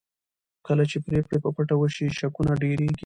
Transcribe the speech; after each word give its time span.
کله 0.67 0.83
چې 0.91 0.97
پرېکړې 1.07 1.37
په 1.43 1.49
پټه 1.55 1.75
وشي 1.81 2.07
شکونه 2.19 2.53
ډېرېږي 2.61 2.97